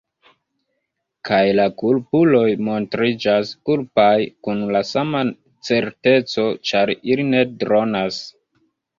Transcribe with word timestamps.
Kaj 1.27 1.41
la 1.57 1.65
kulpuloj 1.81 2.45
montriĝas 2.69 3.51
kulpaj 3.69 4.13
kun 4.47 4.63
la 4.77 4.81
sama 4.93 5.21
certeco 5.69 6.47
ĉar 6.71 6.93
ili 7.11 7.27
ne 7.35 7.43
dronas. 7.65 8.19